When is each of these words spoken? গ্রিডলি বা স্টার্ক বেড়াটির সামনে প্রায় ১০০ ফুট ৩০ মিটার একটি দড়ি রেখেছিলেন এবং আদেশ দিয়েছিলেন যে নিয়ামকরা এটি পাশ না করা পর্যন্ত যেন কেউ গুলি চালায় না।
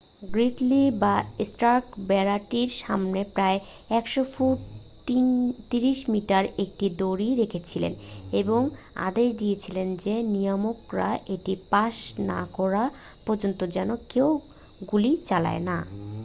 গ্রিডলি 0.27 0.83
বা 1.01 1.15
স্টার্ক 1.49 1.85
বেড়াটির 2.09 2.69
সামনে 2.81 3.21
প্রায় 3.35 3.59
১০০ 3.91 4.23
ফুট 4.33 4.57
৩০ 5.71 5.99
মিটার 6.13 6.43
একটি 6.63 6.85
দড়ি 6.99 7.29
রেখেছিলেন 7.41 7.93
এবং 8.33 8.61
আদেশ 9.07 9.29
দিয়েছিলেন 9.33 9.87
যে 10.03 10.13
নিয়ামকরা 10.33 11.09
এটি 11.35 11.53
পাশ 11.71 11.95
না 12.29 12.41
করা 12.57 12.83
পর্যন্ত 13.27 13.59
যেন 13.75 13.89
কেউ 14.11 14.29
গুলি 14.81 15.11
চালায় 15.29 15.61
না। 15.69 15.77